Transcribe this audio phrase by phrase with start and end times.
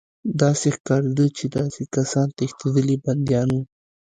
[0.41, 1.63] داسې ښکارېده چې دا
[1.95, 3.63] کسان تښتېدلي بندیان وو